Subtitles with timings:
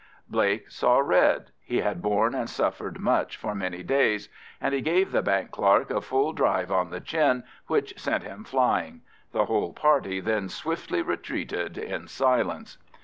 [0.27, 5.51] Blake saw red—he had borne and suffered much for many days,—and he gave the bank
[5.51, 9.01] clerk a full drive on the chin which sent him flying.
[9.31, 12.79] The whole party then swiftly retreated in silence.